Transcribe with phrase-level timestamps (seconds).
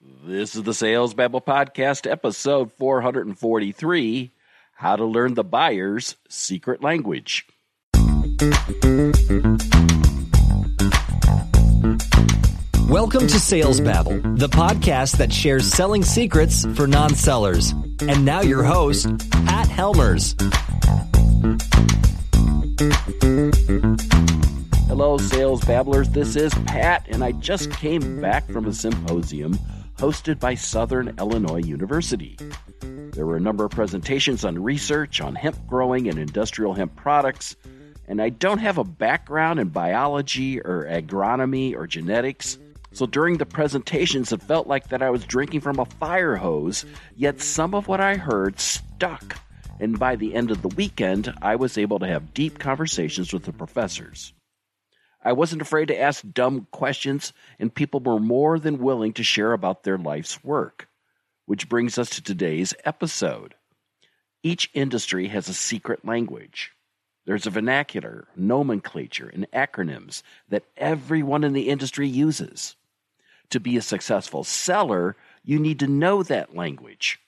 [0.00, 4.30] This is the Sales Babble Podcast, episode 443
[4.74, 7.48] How to Learn the Buyer's Secret Language.
[12.88, 17.72] Welcome to Sales Babble, the podcast that shares selling secrets for non sellers.
[18.00, 19.08] And now, your host,
[19.46, 20.36] Pat Helmers.
[24.86, 26.08] Hello, Sales Babblers.
[26.10, 29.58] This is Pat, and I just came back from a symposium
[29.98, 32.36] hosted by Southern Illinois University.
[32.80, 37.56] There were a number of presentations on research on hemp growing and industrial hemp products,
[38.06, 42.58] and I don't have a background in biology or agronomy or genetics.
[42.92, 46.84] So during the presentations, it felt like that I was drinking from a fire hose,
[47.16, 49.36] yet some of what I heard stuck.
[49.80, 53.42] And by the end of the weekend, I was able to have deep conversations with
[53.42, 54.32] the professors.
[55.24, 59.52] I wasn't afraid to ask dumb questions, and people were more than willing to share
[59.52, 60.88] about their life's work.
[61.46, 63.54] Which brings us to today's episode.
[64.42, 66.72] Each industry has a secret language.
[67.24, 72.76] There's a vernacular, nomenclature, and acronyms that everyone in the industry uses.
[73.50, 77.18] To be a successful seller, you need to know that language.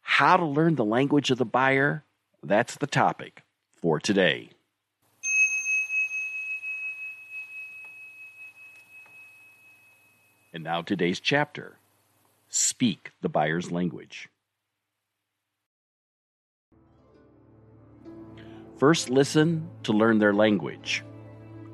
[0.00, 2.04] How to learn the language of the buyer?
[2.42, 3.42] That's the topic
[3.74, 4.50] for today.
[10.52, 11.78] And now today's chapter
[12.48, 14.28] Speak the buyer's language.
[18.78, 21.02] First, listen to learn their language.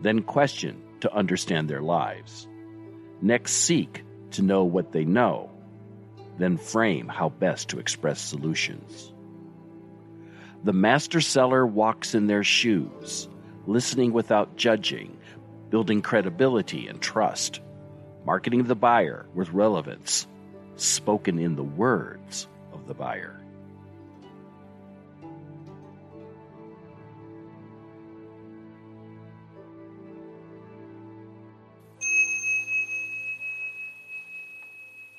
[0.00, 2.48] Then, question to understand their lives.
[3.20, 5.50] Next, seek to know what they know.
[6.38, 9.12] Then, frame how best to express solutions.
[10.64, 13.28] The master seller walks in their shoes,
[13.66, 15.16] listening without judging,
[15.70, 17.60] building credibility and trust,
[18.26, 20.26] marketing the buyer with relevance,
[20.74, 23.40] spoken in the words of the buyer.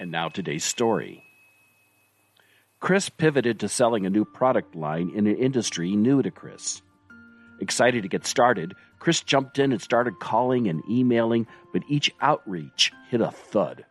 [0.00, 1.22] And now today's story.
[2.80, 6.80] Chris pivoted to selling a new product line in an industry new to Chris.
[7.60, 12.92] Excited to get started, Chris jumped in and started calling and emailing, but each outreach
[13.08, 13.84] hit a thud.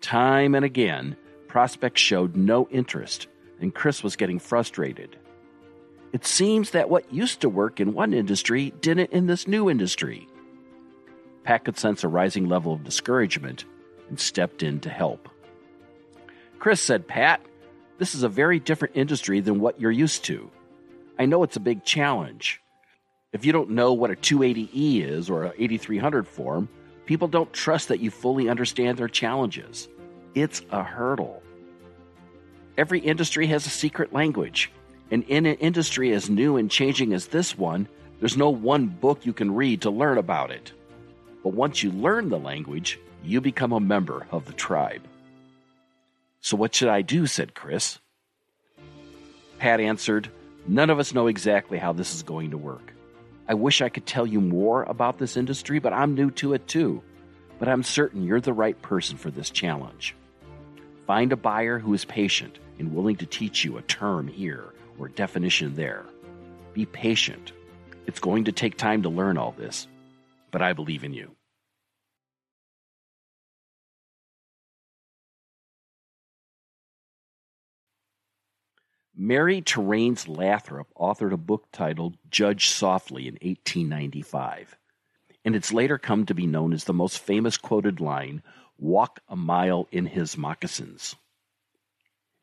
[0.00, 1.16] Time and again,
[1.48, 3.28] prospects showed no interest,
[3.60, 5.16] and Chris was getting frustrated.
[6.12, 10.26] It seems that what used to work in one industry didn't in this new industry.
[11.44, 13.64] Pat could sense a rising level of discouragement
[14.08, 15.28] and stepped in to help.
[16.58, 17.40] Chris said, Pat,
[17.98, 20.50] this is a very different industry than what you're used to.
[21.20, 22.62] I know it's a big challenge.
[23.34, 26.66] If you don't know what a 280E is or an 8300 form,
[27.04, 29.86] people don't trust that you fully understand their challenges.
[30.34, 31.42] It's a hurdle.
[32.78, 34.72] Every industry has a secret language,
[35.10, 37.86] and in an industry as new and changing as this one,
[38.18, 40.72] there's no one book you can read to learn about it.
[41.44, 45.02] But once you learn the language, you become a member of the tribe.
[46.40, 47.26] So, what should I do?
[47.26, 47.98] said Chris.
[49.58, 50.30] Pat answered,
[50.66, 52.92] None of us know exactly how this is going to work.
[53.48, 56.68] I wish I could tell you more about this industry, but I'm new to it
[56.68, 57.02] too.
[57.58, 60.14] But I'm certain you're the right person for this challenge.
[61.06, 65.08] Find a buyer who is patient and willing to teach you a term here or
[65.08, 66.04] definition there.
[66.72, 67.52] Be patient.
[68.06, 69.88] It's going to take time to learn all this,
[70.50, 71.34] but I believe in you.
[79.22, 84.78] Mary Torrans Lathrap authored a book titled Judge Softly in 1895,
[85.44, 88.42] and it's later come to be known as the most famous quoted line
[88.78, 91.16] Walk a mile in his moccasins.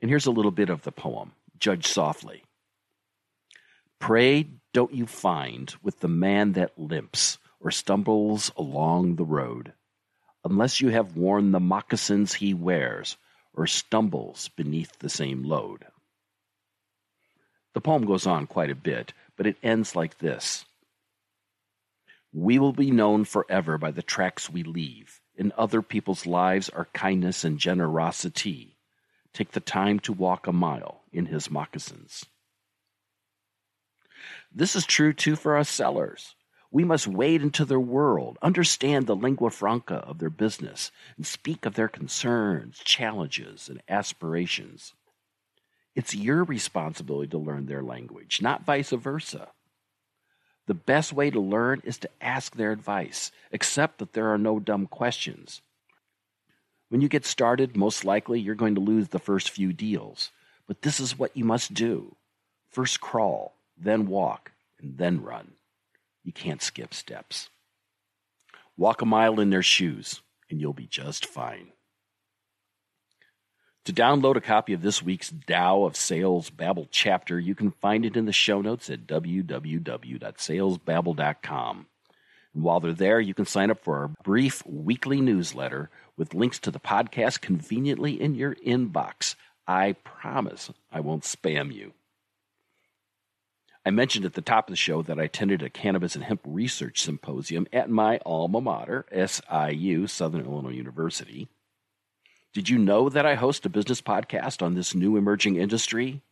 [0.02, 2.44] And here's a little bit of the poem Judge Softly.
[3.98, 9.74] Pray don't you find with the man that limps or stumbles along the road,
[10.46, 13.18] unless you have worn the moccasins he wears
[13.56, 15.88] or stumbles beneath the same load.
[17.78, 20.66] The poem goes on quite a bit, but it ends like this
[22.34, 26.88] We will be known forever by the tracks we leave in other people's lives are
[26.94, 28.80] kindness and generosity.
[29.32, 32.26] Take the time to walk a mile in his moccasins.
[34.52, 36.34] This is true too for us sellers.
[36.72, 41.68] We must wade into their world, understand the lingua franca of their business, and speak
[41.68, 44.96] of their concerns, challenges, and aspirations.
[45.98, 49.48] It's your responsibility to learn their language, not vice versa.
[50.68, 54.60] The best way to learn is to ask their advice, accept that there are no
[54.60, 55.64] dumb questions.
[56.90, 60.30] When you get started, most likely you're going to lose the first few deals.
[60.68, 62.16] But this is what you must do
[62.70, 65.54] first crawl, then walk, and then run.
[66.24, 67.50] You can't skip steps.
[68.78, 71.72] Walk a mile in their shoes, and you'll be just fine.
[73.88, 78.06] To download a copy of this week's Tao of Sales Babble chapter, you can find
[78.06, 81.86] it in the show notes at www.salesbabble.com.
[82.54, 86.60] And while they're there, you can sign up for our brief weekly newsletter with links
[86.60, 89.36] to the podcast conveniently in your inbox.
[89.66, 91.94] I promise I won't spam you.
[93.86, 96.42] I mentioned at the top of the show that I attended a cannabis and hemp
[96.44, 101.48] research symposium at my alma mater, SIU, Southern Illinois University.
[102.58, 106.24] Did you know that I host a business podcast on this new emerging industry?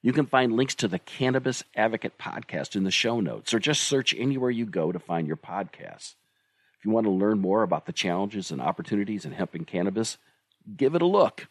[0.00, 3.82] You can find links to the Cannabis Advocate podcast in the show notes, or just
[3.82, 6.14] search anywhere you go to find your podcasts.
[6.78, 10.16] If you want to learn more about the challenges and opportunities in hemp and cannabis,
[10.78, 11.46] give it a look.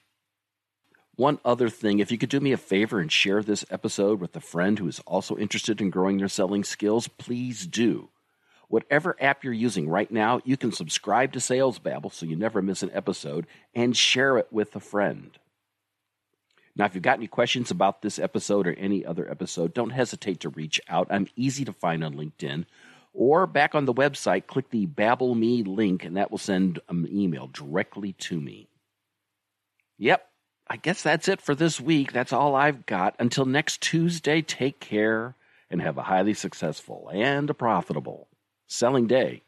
[1.17, 4.35] One other thing, if you could do me a favor and share this episode with
[4.35, 8.09] a friend who is also interested in growing their selling skills, please do.
[8.67, 12.61] Whatever app you're using right now, you can subscribe to Sales Babble so you never
[12.61, 15.37] miss an episode and share it with a friend.
[16.75, 20.41] Now, if you've got any questions about this episode or any other episode, don't hesitate
[20.41, 21.07] to reach out.
[21.09, 22.65] I'm easy to find on LinkedIn.
[23.13, 27.07] Or back on the website, click the Babble Me link, and that will send an
[27.09, 28.67] email directly to me.
[29.97, 30.27] Yep,
[30.67, 32.11] I guess that's it for this week.
[32.11, 33.15] That's all I've got.
[33.19, 35.35] Until next Tuesday, take care
[35.69, 38.27] and have a highly successful and a profitable
[38.67, 39.41] selling day.